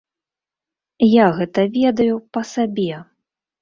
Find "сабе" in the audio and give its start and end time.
2.57-2.93